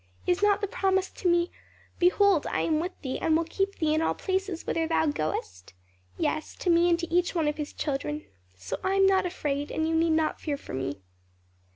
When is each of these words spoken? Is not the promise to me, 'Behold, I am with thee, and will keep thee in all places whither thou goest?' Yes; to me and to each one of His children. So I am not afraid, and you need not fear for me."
Is 0.25 0.41
not 0.41 0.61
the 0.61 0.67
promise 0.67 1.11
to 1.11 1.29
me, 1.29 1.51
'Behold, 1.99 2.47
I 2.47 2.61
am 2.61 2.79
with 2.79 2.99
thee, 3.03 3.19
and 3.19 3.37
will 3.37 3.43
keep 3.43 3.75
thee 3.75 3.93
in 3.93 4.01
all 4.01 4.15
places 4.15 4.65
whither 4.65 4.87
thou 4.87 5.05
goest?' 5.05 5.75
Yes; 6.17 6.55
to 6.55 6.71
me 6.71 6.89
and 6.89 6.97
to 6.97 7.13
each 7.13 7.35
one 7.35 7.47
of 7.47 7.57
His 7.57 7.71
children. 7.71 8.25
So 8.55 8.79
I 8.83 8.95
am 8.95 9.05
not 9.05 9.27
afraid, 9.27 9.69
and 9.69 9.87
you 9.87 9.93
need 9.93 10.13
not 10.13 10.41
fear 10.41 10.57
for 10.57 10.73
me." 10.73 11.03